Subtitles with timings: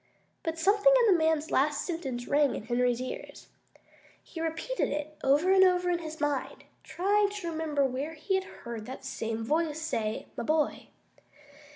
[0.41, 3.49] But something in the man's last sentence rang in Henry's ears.
[4.23, 8.45] He repeated it over and over in his mind, trying to remember where he had
[8.65, 10.87] heard that same voice say "my boy."